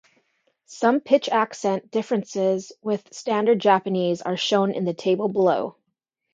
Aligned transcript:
Some 0.65 0.99
pitch 0.99 1.29
accent 1.29 1.91
differences 1.91 2.71
with 2.81 3.13
standard 3.13 3.59
Japanese 3.59 4.23
are 4.23 4.35
shown 4.35 4.71
in 4.73 4.83
the 4.83 4.95
table 4.95 5.27
below. 5.27 5.75